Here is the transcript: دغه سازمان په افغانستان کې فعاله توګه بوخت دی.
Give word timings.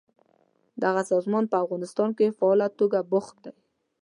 دغه 0.83 1.01
سازمان 1.11 1.43
په 1.51 1.55
افغانستان 1.63 2.09
کې 2.17 2.35
فعاله 2.37 2.67
توګه 2.79 2.99
بوخت 3.11 3.35
دی. 3.43 3.51